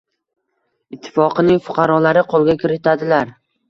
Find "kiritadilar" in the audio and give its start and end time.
2.67-3.37